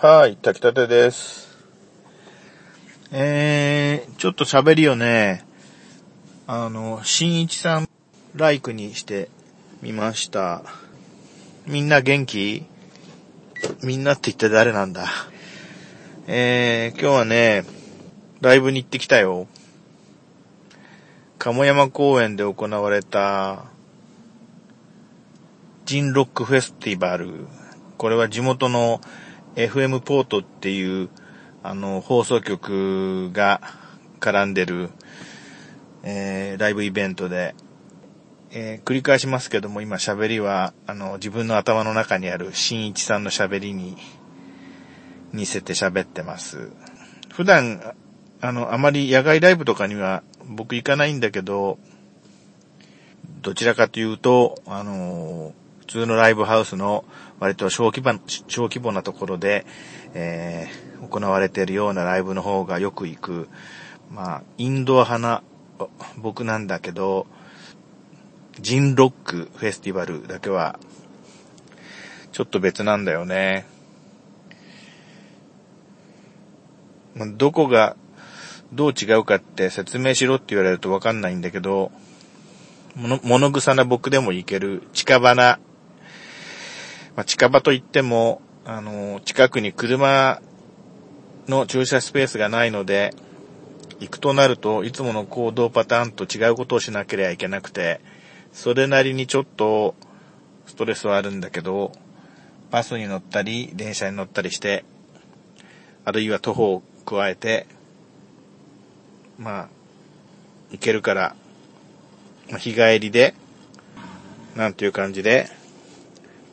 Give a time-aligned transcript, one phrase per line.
[0.00, 1.58] はい、炊きたてです。
[3.10, 5.44] えー、ちょっと喋りをね、
[6.46, 7.88] あの、新一さん
[8.36, 9.28] ライクにして
[9.82, 10.62] みました。
[11.66, 12.64] みんな元気？
[13.82, 15.08] みんなって言って誰なんだ？
[16.28, 17.64] えー、今日はね、
[18.40, 19.48] ライブに行ってきたよ。
[21.40, 23.64] 鴨山公園で行われた、
[25.86, 27.48] ジンロックフェスティバル。
[27.96, 29.00] これは地元の
[29.58, 31.08] FM ポートっていう、
[31.64, 33.60] あの、放送局が
[34.20, 34.90] 絡んでる、
[36.04, 37.56] えー、ライブイベントで、
[38.52, 43.96] えー繰り返しますけども、今喋りは、あの、自分の頭の中にある新一さんの喋りに
[45.32, 46.70] 似せて喋ってます。
[47.32, 47.94] 普段、
[48.40, 51.80] あの、あまり野外ライブとかには僕行かないんだけど、
[53.42, 57.04] どちらかというと、あの普通のライブハウスの
[57.40, 59.66] 割と小規模小規模なところで、
[60.14, 63.48] えー行われているようなライブの方がよく行く、
[64.12, 65.42] まあ、インドア派な
[66.16, 67.26] 僕なんだけど、
[68.60, 70.78] ジンロックフェスティバルだけは、
[72.32, 73.66] ちょっと別なんだよね。
[77.36, 77.96] どこが
[78.72, 81.92] どう違うかって説明しろって言われるとわかんないんだけど、
[82.96, 85.60] 物物臭な僕でも行ける近場な、
[87.18, 90.40] まあ、近場といっても、あの、近くに車
[91.48, 93.12] の駐車スペースがないので、
[93.98, 98.00] 行くとなるといつもの行動パターンと違うことをしなければいけなくて、
[98.52, 99.96] それなりにちょっと
[100.66, 101.90] ストレスはあるんだけど、
[102.70, 104.84] バスに乗ったり、電車に乗ったりして、
[106.04, 107.66] あるいは徒歩を加えて、
[109.38, 109.68] まあ、
[110.70, 111.34] 行けるから、
[112.48, 113.34] ま日帰りで、
[114.54, 115.57] なんていう感じで、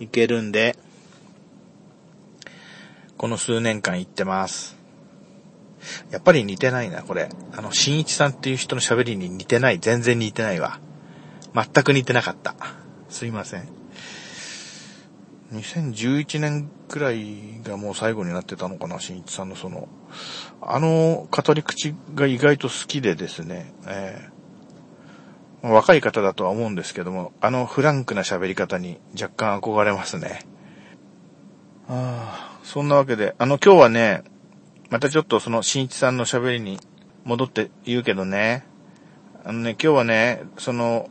[0.00, 0.76] 行けるんで、
[3.16, 4.76] この数年間行ってます。
[6.10, 7.28] やっぱり似てないな、これ。
[7.52, 9.78] あの、新一さんっていう人の喋りに似てない。
[9.80, 10.78] 全然似てないわ。
[11.54, 12.54] 全く似てなかった。
[13.08, 13.68] すいません。
[15.52, 19.88] 2011年くらいがもう最後になってたのかな、新一さんのその、
[20.60, 24.37] あの語り口が意外と好きでですね、えー
[25.62, 30.46] 若い方だとは思うんですけども、あのフランクな喋り方に若干憧れますね。
[31.88, 34.22] ああ、そんなわけで、あの今日はね、
[34.90, 36.78] またちょっとその新一さんの喋りに
[37.24, 38.64] 戻って言うけどね、
[39.44, 41.08] あのね、今日はね、その、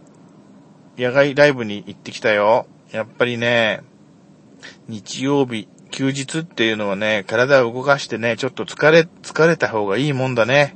[0.98, 2.68] 野外ライブに行ってきたよ。
[2.92, 3.82] やっぱりね、
[4.88, 10.76] 日曜日、休日っていうのはね、体を動かしてね、ちょっと疲れ、疲れた方がいいもんだね。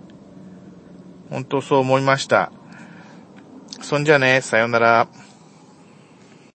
[1.30, 2.52] 本当そう思いました。
[3.92, 5.08] そんじゃね、さよなら。